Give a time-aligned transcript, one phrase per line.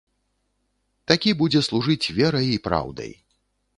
[1.11, 3.11] Такі будзе служыць верай і праўдай.